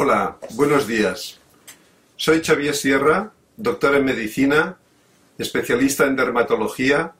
Hola, 0.00 0.36
buenos 0.50 0.86
días. 0.86 1.40
Soy 2.14 2.40
Xavier 2.40 2.76
Sierra, 2.76 3.32
doctor 3.56 3.96
en 3.96 4.04
medicina, 4.04 4.78
especialista 5.38 6.06
en 6.06 6.14
dermatología, 6.14 7.14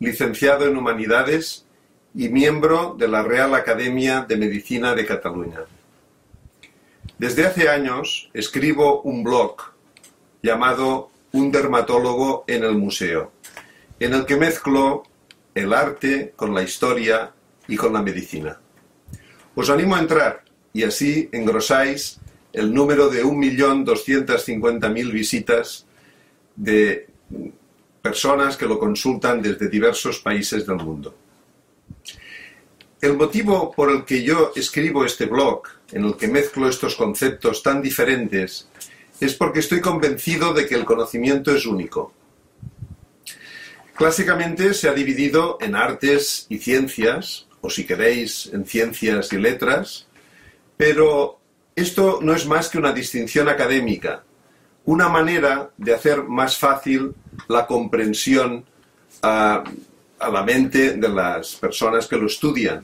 licenciado 0.00 0.66
en 0.66 0.76
humanidades 0.76 1.64
y 2.14 2.28
miembro 2.28 2.94
de 2.98 3.08
la 3.08 3.22
Real 3.22 3.54
Academia 3.54 4.26
de 4.28 4.36
Medicina 4.36 4.94
de 4.94 5.06
Cataluña. 5.06 5.60
Desde 7.16 7.46
hace 7.46 7.70
años 7.70 8.28
escribo 8.34 9.00
un 9.00 9.24
blog 9.24 9.56
llamado 10.42 11.10
Un 11.32 11.50
dermatólogo 11.50 12.44
en 12.46 12.64
el 12.64 12.74
museo, 12.74 13.32
en 13.98 14.12
el 14.12 14.26
que 14.26 14.36
mezclo 14.36 15.04
el 15.54 15.72
arte 15.72 16.34
con 16.36 16.54
la 16.54 16.62
historia 16.62 17.32
y 17.66 17.76
con 17.78 17.94
la 17.94 18.02
medicina. 18.02 18.60
Os 19.54 19.70
animo 19.70 19.96
a 19.96 20.00
entrar 20.00 20.49
y 20.72 20.84
así 20.84 21.28
engrosáis 21.32 22.18
el 22.52 22.72
número 22.72 23.08
de 23.08 23.24
1.250.000 23.24 25.12
visitas 25.12 25.86
de 26.56 27.08
personas 28.02 28.56
que 28.56 28.66
lo 28.66 28.78
consultan 28.78 29.42
desde 29.42 29.68
diversos 29.68 30.20
países 30.20 30.66
del 30.66 30.76
mundo. 30.76 31.14
El 33.00 33.16
motivo 33.16 33.72
por 33.72 33.90
el 33.90 34.04
que 34.04 34.22
yo 34.22 34.52
escribo 34.54 35.04
este 35.04 35.26
blog, 35.26 35.62
en 35.92 36.04
el 36.04 36.16
que 36.16 36.28
mezclo 36.28 36.68
estos 36.68 36.96
conceptos 36.96 37.62
tan 37.62 37.80
diferentes, 37.80 38.68
es 39.20 39.34
porque 39.34 39.60
estoy 39.60 39.80
convencido 39.80 40.52
de 40.52 40.66
que 40.66 40.74
el 40.74 40.84
conocimiento 40.84 41.54
es 41.54 41.66
único. 41.66 42.12
Clásicamente 43.94 44.74
se 44.74 44.88
ha 44.88 44.92
dividido 44.92 45.58
en 45.60 45.74
artes 45.74 46.46
y 46.48 46.58
ciencias, 46.58 47.46
o 47.60 47.68
si 47.68 47.84
queréis, 47.86 48.50
en 48.52 48.64
ciencias 48.64 49.32
y 49.32 49.38
letras, 49.38 50.06
pero 50.80 51.38
esto 51.76 52.20
no 52.22 52.32
es 52.32 52.46
más 52.46 52.70
que 52.70 52.78
una 52.78 52.94
distinción 52.94 53.50
académica, 53.50 54.24
una 54.86 55.10
manera 55.10 55.70
de 55.76 55.94
hacer 55.94 56.22
más 56.22 56.56
fácil 56.56 57.12
la 57.48 57.66
comprensión 57.66 58.64
a, 59.20 59.62
la 60.18 60.42
mente 60.42 60.94
de 60.94 61.08
las 61.10 61.56
personas 61.56 62.06
que 62.06 62.16
lo 62.16 62.24
estudian. 62.24 62.82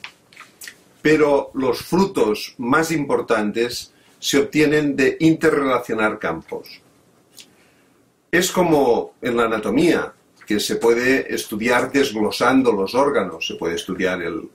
Pero 1.00 1.50
los 1.54 1.78
frutos 1.78 2.54
más 2.58 2.90
importantes 2.90 3.94
se 4.18 4.40
obtienen 4.40 4.94
de 4.94 5.16
interrelacionar 5.20 6.18
campos. 6.18 6.82
Es 8.30 8.52
como 8.52 9.14
en 9.22 9.38
la 9.38 9.44
anatomía, 9.44 10.12
que 10.46 10.60
se 10.60 10.76
puede 10.76 11.34
estudiar 11.34 11.90
desglosando 11.90 12.72
los 12.72 12.94
órganos. 12.94 13.46
Se 13.46 13.54
puede 13.54 13.76
estudiar 13.76 14.20
el 14.20 14.50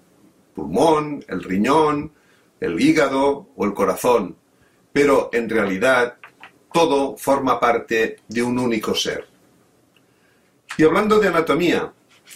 pulmón, 0.53 1.25
el 1.27 1.41
riñón, 1.41 2.11
el 2.61 2.79
hígado 2.79 3.49
o 3.55 3.65
el 3.65 3.73
corazón, 3.73 4.37
pero 4.93 5.29
en 5.33 5.49
realidad 5.49 6.15
todo 6.71 7.17
forma 7.17 7.59
parte 7.59 8.17
de 8.27 8.43
un 8.43 8.57
único 8.57 8.95
ser. 8.95 9.27
Y 10.77 10.83
hablando 10.83 11.19
de 11.19 11.27
anatomía, 11.27 11.91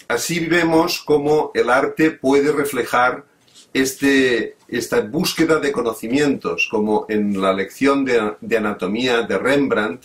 así 0.08 0.40
vemos 0.40 1.02
cómo 1.02 1.52
el 1.54 1.70
arte 1.70 2.10
puede 2.10 2.52
reflejar 2.52 3.24
este, 3.72 4.56
esta 4.68 5.00
búsqueda 5.00 5.58
de 5.58 5.72
conocimientos, 5.72 6.68
como 6.70 7.06
en 7.08 7.40
la 7.40 7.52
lección 7.52 8.04
de, 8.04 8.56
anatomía 8.56 9.22
de 9.22 9.38
Rembrandt, 9.38 10.04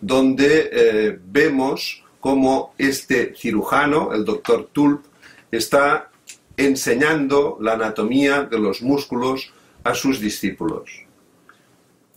donde 0.00 0.70
eh, 0.72 1.18
vemos 1.24 2.02
cómo 2.20 2.74
este 2.78 3.34
cirujano, 3.36 4.12
el 4.12 4.24
doctor 4.24 4.68
Tulp, 4.72 5.04
está 5.50 6.10
enseñando 6.56 7.58
la 7.60 7.74
anatomía 7.74 8.42
de 8.42 8.58
los 8.58 8.82
músculos 8.82 9.52
a 9.88 9.94
sus 9.94 10.20
discípulos. 10.20 11.06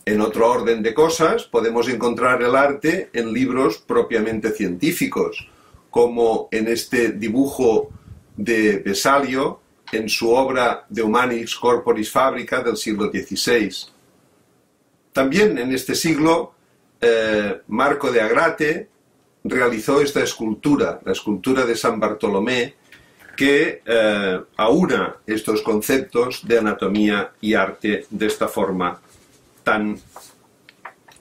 En 0.04 0.20
otro 0.20 0.50
orden 0.50 0.82
de 0.82 0.92
cosas, 0.92 1.44
podemos 1.44 1.88
encontrar 1.88 2.42
el 2.42 2.54
arte 2.54 3.08
en 3.14 3.32
libros 3.32 3.78
propiamente 3.78 4.50
científicos, 4.50 5.48
como 5.90 6.48
en 6.50 6.68
este 6.68 7.12
dibujo 7.12 7.90
de 8.36 8.78
Vesalio 8.78 9.60
en 9.90 10.08
su 10.08 10.30
obra 10.30 10.84
De 10.88 11.02
Humanis 11.02 11.54
Corporis 11.54 12.10
Fabrica 12.10 12.62
del 12.62 12.76
siglo 12.76 13.10
XVI. 13.10 13.70
También 15.12 15.56
en 15.56 15.72
este 15.72 15.94
siglo, 15.94 16.54
eh, 17.00 17.60
Marco 17.68 18.10
de 18.12 18.20
Agrate 18.20 18.88
realizó 19.44 20.00
esta 20.00 20.22
escultura, 20.22 21.00
la 21.04 21.12
escultura 21.12 21.64
de 21.64 21.76
San 21.76 21.98
Bartolomé, 21.98 22.74
que 23.36 23.82
eh, 23.84 24.40
aúna 24.56 25.16
estos 25.26 25.62
conceptos 25.62 26.46
de 26.46 26.58
anatomía 26.58 27.32
y 27.40 27.54
arte 27.54 28.06
de 28.10 28.26
esta 28.26 28.48
forma 28.48 29.00
tan 29.62 29.98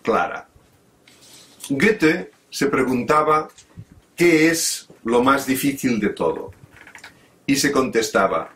clara. 0.02 0.48
Goethe 1.70 2.32
se 2.50 2.68
preguntaba 2.68 3.50
qué 4.16 4.50
es 4.50 4.88
lo 5.04 5.24
más 5.24 5.48
difícil 5.48 6.00
de 6.00 6.10
todo 6.10 6.52
y 7.46 7.56
se 7.56 7.72
contestaba 7.72 8.54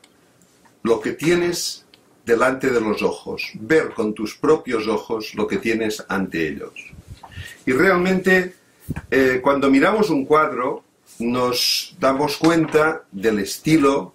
lo 0.83 0.99
que 0.99 1.13
tienes 1.13 1.85
delante 2.25 2.69
de 2.69 2.81
los 2.81 3.01
ojos, 3.01 3.51
ver 3.55 3.93
con 3.93 4.13
tus 4.13 4.35
propios 4.35 4.87
ojos 4.87 5.33
lo 5.35 5.47
que 5.47 5.57
tienes 5.57 6.03
ante 6.09 6.47
ellos. 6.47 6.73
Y 7.65 7.71
realmente 7.71 8.55
eh, 9.09 9.39
cuando 9.41 9.69
miramos 9.69 10.09
un 10.09 10.25
cuadro 10.25 10.83
nos 11.19 11.95
damos 11.99 12.37
cuenta 12.37 13.03
del 13.11 13.39
estilo, 13.39 14.13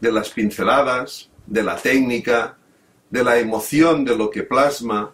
de 0.00 0.12
las 0.12 0.30
pinceladas, 0.30 1.28
de 1.46 1.62
la 1.62 1.76
técnica, 1.76 2.56
de 3.10 3.22
la 3.22 3.38
emoción 3.38 4.04
de 4.04 4.16
lo 4.16 4.30
que 4.30 4.42
plasma, 4.42 5.12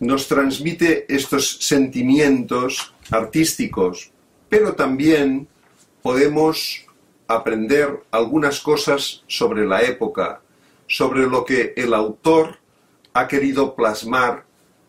nos 0.00 0.26
transmite 0.26 1.06
estos 1.08 1.58
sentimientos 1.60 2.92
artísticos, 3.10 4.10
pero 4.48 4.74
también 4.74 5.46
podemos 6.02 6.84
aprender 7.28 8.02
algunas 8.10 8.60
cosas 8.60 9.22
sobre 9.28 9.64
la 9.64 9.82
época, 9.82 10.42
sobre 10.88 11.26
lo 11.26 11.44
que 11.44 11.72
el 11.76 11.94
autor 11.94 12.58
ha 13.14 13.28
querido 13.28 13.74
plasmar, 13.74 14.44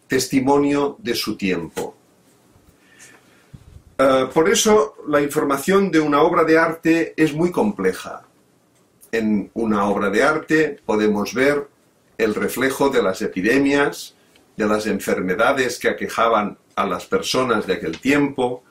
testimonio 0.08 0.98
de 1.00 1.16
su 1.16 1.38
tiempo. 1.38 1.93
Eh, 3.98 4.28
por 4.34 4.50
eso 4.50 4.96
la 5.08 5.22
información 5.22 5.92
de 5.92 6.00
una 6.00 6.22
obra 6.22 6.44
de 6.44 6.58
arte 6.58 7.14
es 7.16 7.34
muy 7.34 7.52
compleja. 7.52 8.24
En 9.12 9.52
una 9.54 9.86
obra 9.86 10.10
de 10.10 10.24
arte 10.24 10.80
podemos 10.86 11.34
ver 11.34 11.68
el 12.18 12.34
reflejo 12.34 12.90
de 12.90 13.04
las 13.04 13.22
epidemias, 13.22 14.16
de 14.58 14.68
las 14.68 14.88
enfermedades 14.88 15.78
que 15.78 15.90
aquejaban 15.90 16.58
a 16.76 16.86
las 16.86 17.06
personas 17.06 17.68
de 17.68 17.74
aquel 17.74 18.00
tiempo, 18.00 18.64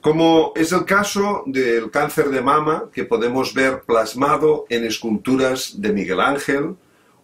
como 0.00 0.52
es 0.54 0.70
el 0.70 0.84
caso 0.84 1.42
del 1.46 1.90
cáncer 1.90 2.28
de 2.28 2.40
mama 2.40 2.90
que 2.92 3.04
podemos 3.04 3.52
ver 3.54 3.82
plasmado 3.82 4.64
en 4.68 4.84
esculturas 4.84 5.80
de 5.80 5.92
Miguel 5.92 6.20
Ángel 6.20 6.76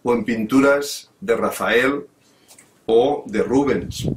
o 0.03 0.13
en 0.13 0.25
pinturas 0.25 1.09
de 1.21 1.35
Rafael 1.37 2.05
o 2.85 3.23
de 3.25 3.41
Rubens. 3.41 4.09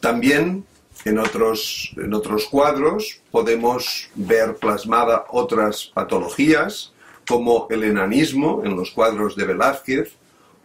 También 0.00 0.64
en 1.04 1.18
otros, 1.18 1.92
en 1.96 2.14
otros 2.14 2.46
cuadros 2.46 3.20
podemos 3.30 4.08
ver 4.14 4.56
plasmada 4.56 5.26
otras 5.30 5.90
patologías, 5.92 6.92
como 7.26 7.66
el 7.70 7.84
enanismo 7.84 8.62
en 8.64 8.76
los 8.76 8.90
cuadros 8.90 9.36
de 9.36 9.44
Velázquez 9.44 10.12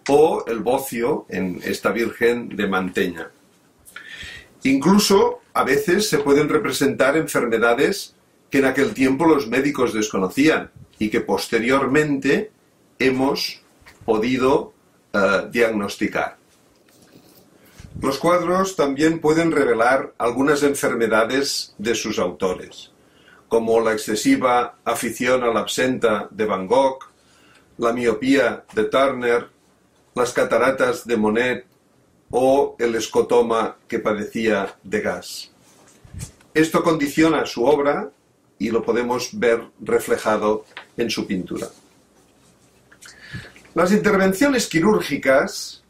o 0.09 0.43
el 0.47 0.59
bocio 0.59 1.25
en 1.29 1.61
esta 1.63 1.91
Virgen 1.91 2.49
de 2.49 2.67
Manteña. 2.67 3.29
Incluso 4.63 5.41
a 5.53 5.63
veces 5.63 6.09
se 6.09 6.19
pueden 6.19 6.49
representar 6.49 7.15
enfermedades 7.15 8.15
que 8.49 8.59
en 8.59 8.65
aquel 8.65 8.93
tiempo 8.93 9.25
los 9.25 9.47
médicos 9.47 9.93
desconocían 9.93 10.71
y 10.99 11.09
que 11.09 11.21
posteriormente 11.21 12.51
hemos 12.99 13.61
podido 14.05 14.73
eh, 15.13 15.47
diagnosticar. 15.51 16.37
Los 18.01 18.19
cuadros 18.19 18.75
también 18.75 19.19
pueden 19.19 19.51
revelar 19.51 20.13
algunas 20.19 20.61
enfermedades 20.61 21.73
de 21.79 21.95
sus 21.95 22.19
autores, 22.19 22.91
como 23.47 23.79
la 23.81 23.93
excesiva 23.93 24.75
afición 24.85 25.43
a 25.43 25.47
la 25.47 25.61
absenta 25.61 26.27
de 26.29 26.45
Van 26.45 26.67
Gogh, 26.67 26.99
la 27.77 27.93
miopía 27.93 28.65
de 28.73 28.83
Turner, 28.85 29.49
las 30.13 30.31
cataratas 30.31 31.05
de 31.07 31.17
Monet 31.17 31.65
o 32.29 32.75
el 32.77 32.95
escotoma 32.95 33.77
que 33.87 33.99
padecía 33.99 34.75
de 34.83 35.01
gas. 35.01 35.51
Esto 36.53 36.83
condiciona 36.83 37.45
su 37.45 37.65
obra 37.65 38.11
y 38.59 38.69
lo 38.69 38.83
podemos 38.83 39.29
ver 39.33 39.63
reflejado 39.79 40.65
en 40.97 41.09
su 41.09 41.25
pintura. 41.25 41.67
Las 43.73 43.91
intervenciones 43.91 44.67
quirúrgicas 44.67 45.83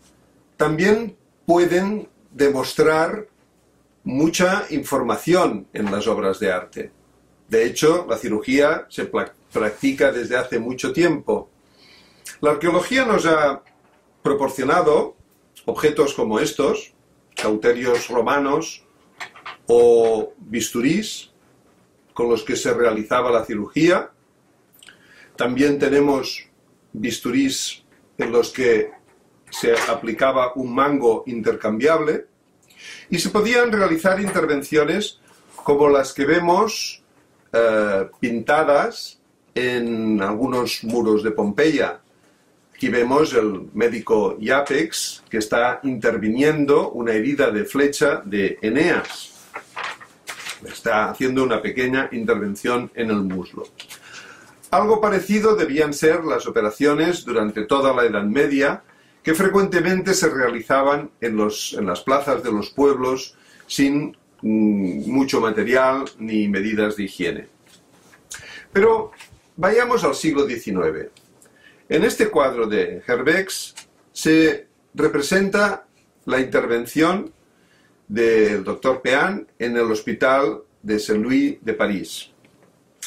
también 0.58 1.16
pueden 1.48 2.10
demostrar 2.30 3.30
mucha 4.04 4.66
información 4.70 5.66
en 5.72 5.90
las 5.90 6.06
obras 6.06 6.42
de 6.42 6.52
arte. 6.52 6.92
De 7.48 7.66
hecho, 7.66 8.06
la 8.10 8.18
cirugía 8.18 8.86
se 8.90 9.06
practica 9.06 10.12
desde 10.12 10.36
hace 10.36 10.60
mucho 10.60 10.92
tiempo. 10.92 11.50
La 12.42 12.52
arqueología 12.52 13.06
nos 13.06 13.26
ha 13.26 13.64
proporcionado 14.22 15.16
objetos 15.64 16.14
como 16.14 16.38
estos, 16.42 16.94
cauterios 17.34 18.10
romanos 18.10 18.84
o 19.68 20.34
bisturís 20.40 21.32
con 22.14 22.30
los 22.30 22.44
que 22.44 22.58
se 22.58 22.74
realizaba 22.74 23.32
la 23.32 23.46
cirugía. 23.46 24.12
También 25.38 25.80
tenemos 25.80 26.46
bisturís 26.92 27.86
en 28.18 28.34
los 28.34 28.52
que 28.52 28.97
se 29.50 29.74
aplicaba 29.88 30.54
un 30.56 30.74
mango 30.74 31.24
intercambiable 31.28 32.26
y 33.10 33.20
se 33.20 33.30
podían 33.30 33.72
realizar 33.72 34.20
intervenciones 34.20 35.20
como 35.56 35.90
las 35.90 36.14
que 36.14 36.26
vemos 36.26 37.02
eh, 37.54 38.10
pintadas 38.20 39.20
en 39.56 40.22
algunos 40.22 40.84
muros 40.84 41.24
de 41.24 41.32
Pompeya. 41.32 42.00
Aquí 42.74 42.90
vemos 42.90 43.34
el 43.34 43.70
médico 43.74 44.38
Yapex 44.40 45.24
que 45.30 45.38
está 45.38 45.80
interviniendo 45.84 46.92
una 46.92 47.14
herida 47.14 47.50
de 47.50 47.66
flecha 47.66 48.22
de 48.24 48.60
Eneas. 48.62 49.34
Está 50.64 51.10
haciendo 51.10 51.44
una 51.44 51.62
pequeña 51.62 52.10
intervención 52.12 52.92
en 52.94 53.10
el 53.10 53.24
muslo. 53.24 53.64
Algo 54.70 55.02
parecido 55.02 55.56
debían 55.56 55.94
ser 55.94 56.24
las 56.24 56.46
operaciones 56.46 57.24
durante 57.26 57.64
toda 57.64 57.94
la 57.94 58.04
Edad 58.04 58.26
Media, 58.26 58.84
que 59.28 59.36
frecuentemente 59.36 60.14
se 60.14 60.30
realizaban 60.30 61.12
en, 61.20 61.36
los, 61.36 61.74
en 61.74 61.86
las 61.86 62.00
plazas 62.00 62.42
de 62.44 62.50
los 62.50 62.70
pueblos 62.70 63.36
sin 63.68 64.16
mm, 64.42 65.12
mucho 65.12 65.42
material 65.42 66.06
ni 66.18 66.48
medidas 66.48 66.96
de 66.96 67.04
higiene. 67.04 67.48
Pero 68.72 69.12
vayamos 69.58 70.06
al 70.06 70.16
siglo 70.16 70.48
XIX. 70.48 71.10
En 71.90 72.06
este 72.06 72.30
cuadro 72.30 72.68
de 72.68 73.04
Herbex 73.06 73.76
se 74.14 74.68
representa 74.94 75.86
la 76.24 76.40
intervención 76.40 77.34
del 78.08 78.64
doctor 78.64 79.02
Pean 79.02 79.46
en 79.60 79.76
el 79.76 79.92
hospital 79.92 80.62
de 80.82 81.00
Saint-Louis 81.00 81.58
de 81.60 81.74
París. 81.74 82.32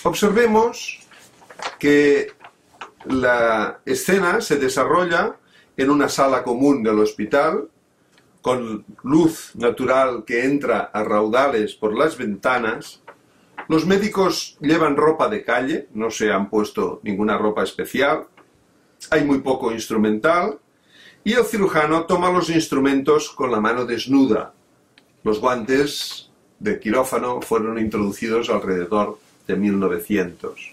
Observemos 0.03 1.01
que 1.79 2.35
la 3.07 3.81
escena 3.87 4.43
se 4.43 4.57
desarrolla 4.57 5.40
en 5.77 5.91
una 5.91 6.09
sala 6.09 6.43
común 6.43 6.83
del 6.83 6.99
hospital, 6.99 7.69
con 8.43 8.85
luz 9.03 9.53
natural 9.55 10.25
que 10.25 10.45
entra 10.45 10.91
a 10.93 11.05
raudales 11.05 11.75
por 11.75 11.97
las 11.97 12.17
ventanas. 12.17 13.03
Los 13.69 13.87
médicos 13.87 14.57
llevan 14.61 14.97
ropa 14.97 15.29
de 15.29 15.45
calle, 15.45 15.89
no 15.95 16.11
se 16.11 16.33
han 16.33 16.49
puesto 16.49 17.01
ninguna 17.03 17.37
ropa 17.37 17.63
especial. 17.63 18.27
Hay 19.11 19.25
muy 19.25 19.41
poco 19.41 19.73
instrumental. 19.73 20.59
Y 21.23 21.35
el 21.35 21.45
cirujano 21.45 22.07
toma 22.07 22.31
los 22.31 22.49
instrumentos 22.49 23.29
con 23.31 23.51
la 23.51 23.61
mano 23.61 23.85
desnuda. 23.85 24.55
Los 25.23 25.39
guantes 25.39 26.31
de 26.59 26.81
quirófano 26.81 27.43
fueron 27.43 27.79
introducidos 27.79 28.49
alrededor 28.49 29.19
de 29.47 29.57
1900. 29.57 30.73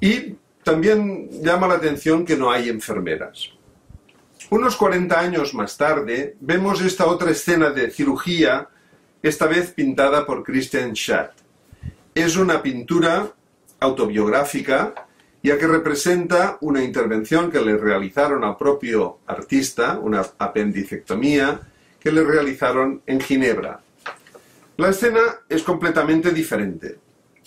Y 0.00 0.34
también 0.62 1.28
llama 1.42 1.66
la 1.66 1.74
atención 1.74 2.24
que 2.24 2.36
no 2.36 2.50
hay 2.50 2.68
enfermeras. 2.68 3.50
Unos 4.50 4.76
40 4.76 5.18
años 5.18 5.54
más 5.54 5.76
tarde, 5.76 6.36
vemos 6.40 6.80
esta 6.80 7.06
otra 7.06 7.30
escena 7.30 7.70
de 7.70 7.90
cirugía, 7.90 8.68
esta 9.22 9.46
vez 9.46 9.72
pintada 9.72 10.24
por 10.24 10.42
Christian 10.42 10.94
Schatt. 10.94 11.32
Es 12.14 12.36
una 12.36 12.62
pintura 12.62 13.32
autobiográfica, 13.80 14.94
ya 15.42 15.58
que 15.58 15.66
representa 15.66 16.58
una 16.60 16.82
intervención 16.82 17.50
que 17.50 17.60
le 17.60 17.76
realizaron 17.76 18.42
al 18.44 18.56
propio 18.56 19.18
artista, 19.26 19.98
una 19.98 20.24
apendicectomía, 20.38 21.60
que 22.00 22.10
le 22.10 22.24
realizaron 22.24 23.02
en 23.06 23.20
Ginebra. 23.20 23.80
La 24.76 24.90
escena 24.90 25.20
es 25.48 25.62
completamente 25.62 26.30
diferente 26.30 26.98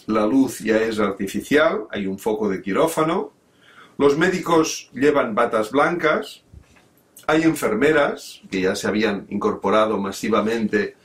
la 0.07 0.25
luz 0.25 0.59
ya 0.59 0.77
es 0.77 0.99
artificial, 0.99 1.85
hay 1.91 2.07
un 2.07 2.17
foco 2.17 2.49
de 2.49 2.61
quirófano, 2.61 3.33
los 3.97 4.17
médicos 4.17 4.89
llevan 4.93 5.35
batas 5.35 5.71
blancas, 5.71 6.43
hay 7.27 7.43
enfermeras 7.43 8.41
que 8.49 8.61
ya 8.61 8.75
se 8.75 8.87
habían 8.87 9.25
incorporado 9.29 9.97
masivamente 9.97 10.95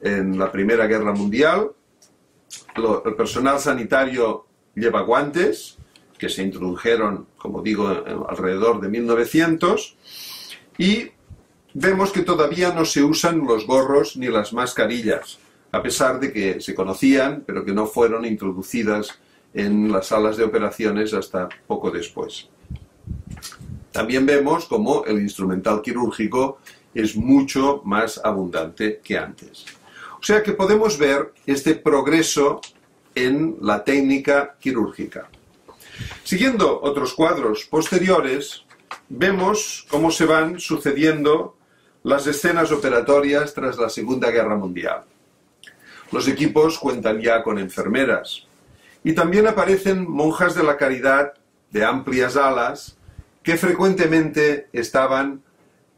en 0.00 0.38
la 0.38 0.50
Primera 0.52 0.86
Guerra 0.86 1.12
Mundial, 1.12 1.70
el 2.76 3.14
personal 3.14 3.58
sanitario 3.58 4.46
lleva 4.74 5.02
guantes, 5.02 5.78
que 6.18 6.28
se 6.28 6.42
introdujeron, 6.42 7.26
como 7.36 7.62
digo, 7.62 7.88
alrededor 8.28 8.80
de 8.80 8.88
1900, 8.88 9.96
y 10.78 11.10
vemos 11.74 12.12
que 12.12 12.22
todavía 12.22 12.72
no 12.72 12.84
se 12.84 13.02
usan 13.02 13.46
los 13.46 13.66
gorros 13.66 14.16
ni 14.16 14.28
las 14.28 14.52
mascarillas 14.52 15.38
a 15.76 15.82
pesar 15.82 16.18
de 16.20 16.32
que 16.32 16.60
se 16.60 16.74
conocían, 16.74 17.44
pero 17.46 17.64
que 17.64 17.72
no 17.72 17.86
fueron 17.86 18.24
introducidas 18.24 19.18
en 19.52 19.90
las 19.90 20.06
salas 20.08 20.36
de 20.36 20.44
operaciones 20.44 21.12
hasta 21.12 21.48
poco 21.66 21.90
después. 21.90 22.48
También 23.96 24.26
vemos 24.26 24.66
como 24.66 25.06
el 25.06 25.20
instrumental 25.20 25.80
quirúrgico 25.80 26.58
es 26.92 27.16
mucho 27.16 27.80
más 27.86 28.20
abundante 28.22 29.00
que 29.02 29.16
antes. 29.16 29.64
O 30.20 30.22
sea 30.22 30.42
que 30.42 30.52
podemos 30.52 30.98
ver 30.98 31.32
este 31.46 31.76
progreso 31.76 32.60
en 33.14 33.56
la 33.62 33.82
técnica 33.82 34.54
quirúrgica. 34.60 35.30
Siguiendo 36.24 36.78
otros 36.82 37.14
cuadros 37.14 37.64
posteriores, 37.64 38.66
vemos 39.08 39.86
cómo 39.88 40.10
se 40.10 40.26
van 40.26 40.60
sucediendo 40.60 41.56
las 42.02 42.26
escenas 42.26 42.72
operatorias 42.72 43.54
tras 43.54 43.78
la 43.78 43.88
Segunda 43.88 44.30
Guerra 44.30 44.56
Mundial. 44.56 45.04
Los 46.12 46.28
equipos 46.28 46.78
cuentan 46.78 47.22
ya 47.22 47.42
con 47.42 47.58
enfermeras. 47.58 48.46
Y 49.02 49.14
también 49.14 49.46
aparecen 49.46 50.06
monjas 50.06 50.54
de 50.54 50.64
la 50.64 50.76
caridad 50.76 51.32
de 51.70 51.82
amplias 51.82 52.36
alas 52.36 52.95
que 53.46 53.56
frecuentemente 53.56 54.66
estaban 54.72 55.40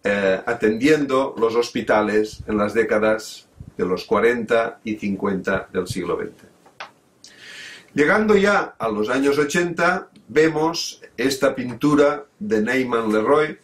eh, 0.04 0.38
atendiendo 0.44 1.34
los 1.38 1.56
hospitales 1.56 2.42
en 2.46 2.58
las 2.58 2.74
décadas 2.74 3.48
de 3.74 3.86
los 3.86 4.04
40 4.04 4.80
y 4.84 4.96
50 4.96 5.70
del 5.72 5.86
siglo 5.86 6.18
XX. 6.18 6.46
Llegando 7.94 8.36
ya 8.36 8.74
a 8.78 8.88
los 8.90 9.08
años 9.08 9.38
80, 9.38 10.10
vemos 10.28 11.00
esta 11.16 11.54
pintura 11.54 12.26
de 12.38 12.60
Neyman 12.60 13.10
Leroy, 13.10 13.56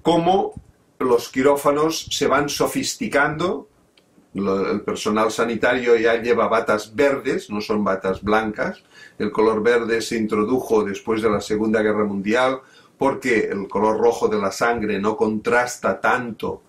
cómo 0.00 0.54
los 0.98 1.28
quirófanos 1.28 2.06
se 2.10 2.26
van 2.28 2.48
sofisticando 2.48 3.68
el 4.34 4.82
personal 4.82 5.30
sanitario 5.30 5.96
ya 5.96 6.20
lleva 6.20 6.48
batas 6.48 6.94
verdes, 6.94 7.50
no 7.50 7.60
son 7.60 7.82
batas 7.82 8.22
blancas. 8.22 8.82
El 9.18 9.32
color 9.32 9.62
verde 9.62 10.00
se 10.00 10.16
introdujo 10.16 10.84
después 10.84 11.22
de 11.22 11.30
la 11.30 11.40
Segunda 11.40 11.82
Guerra 11.82 12.04
Mundial 12.04 12.60
porque 12.98 13.48
el 13.50 13.68
color 13.68 13.98
rojo 13.98 14.28
de 14.28 14.38
la 14.38 14.52
sangre 14.52 15.00
no 15.00 15.16
contrasta 15.16 16.00
tanto 16.00 16.62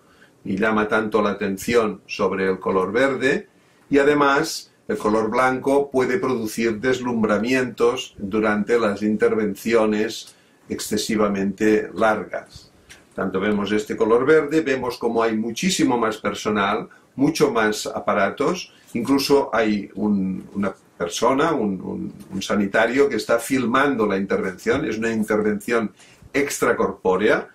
y 0.44 0.56
llama 0.56 0.88
tanto 0.88 1.20
la 1.20 1.30
atención 1.30 2.00
sobre 2.06 2.48
el 2.48 2.58
color 2.58 2.92
verde 2.92 3.48
y 3.90 3.98
además 3.98 4.72
el 4.88 4.96
color 4.96 5.30
blanco 5.30 5.90
puede 5.90 6.18
producir 6.18 6.80
deslumbramientos 6.80 8.14
durante 8.18 8.78
las 8.78 9.02
intervenciones 9.02 10.34
excesivamente 10.68 11.90
largas. 11.94 12.70
Tanto 13.14 13.40
vemos 13.40 13.70
este 13.72 13.96
color 13.96 14.24
verde, 14.24 14.62
vemos 14.62 14.96
como 14.98 15.22
hay 15.22 15.36
muchísimo 15.36 15.98
más 15.98 16.16
personal, 16.16 16.88
mucho 17.16 17.52
más 17.52 17.86
aparatos, 17.86 18.72
incluso 18.94 19.50
hay 19.52 19.90
una 19.94 20.74
persona, 20.96 21.52
un, 21.52 22.12
sanitario 22.40 23.08
que 23.08 23.16
está 23.16 23.38
filmando 23.38 24.06
la 24.06 24.16
intervención, 24.16 24.84
es 24.84 24.98
una 24.98 25.10
intervención 25.10 25.92
extracorpórea, 26.32 27.48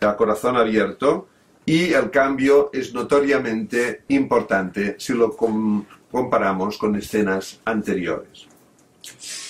a 0.00 0.16
corazón 0.16 0.56
abierto, 0.56 1.28
y 1.66 1.92
el 1.92 2.10
cambio 2.10 2.70
es 2.72 2.92
notoriamente 2.92 4.02
importante 4.08 4.96
si 4.98 5.14
lo 5.14 5.34
comparamos 6.10 6.76
con 6.76 6.94
escenas 6.96 7.60
anteriores. 7.64 8.46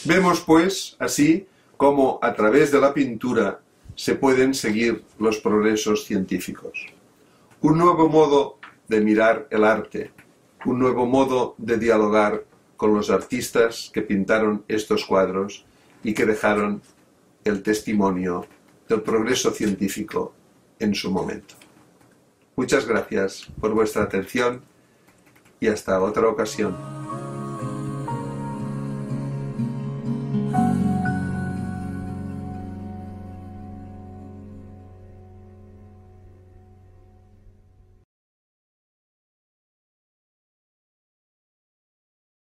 Vemos 0.04 0.40
pues 0.40 0.97
así 0.99 1.47
cómo 1.76 2.18
a 2.23 2.35
través 2.35 2.71
de 2.71 2.80
la 2.80 2.94
pintura 2.94 3.61
se 3.97 4.14
pueden 4.14 4.54
seguir 4.54 5.04
los 5.18 5.38
progresos 5.38 6.04
científicos. 6.04 6.87
Un 7.61 7.78
nuevo 7.78 8.09
modo 8.09 8.59
de 8.88 9.00
mirar 9.00 9.49
el 9.50 9.64
arte, 9.64 10.12
un 10.64 10.78
nuevo 10.78 11.06
modo 11.06 11.54
de 11.59 11.78
dialogar 11.78 12.44
con 12.76 12.94
los 12.94 13.11
artistas 13.11 13.90
que 13.92 14.02
pintaron 14.02 14.64
estos 14.68 15.04
cuadros 15.04 15.64
y 16.02 16.14
que 16.14 16.26
dejaron 16.26 16.83
el 17.44 17.62
testimonio 17.62 18.46
del 18.88 19.02
progreso 19.02 19.50
científico 19.50 20.34
en 20.78 20.94
su 20.94 21.10
momento. 21.10 21.54
Muchas 22.56 22.86
gracias 22.86 23.46
por 23.60 23.72
vuestra 23.72 24.04
atención 24.04 24.62
y 25.60 25.68
hasta 25.68 26.00
otra 26.00 26.28
ocasión. 26.28 26.93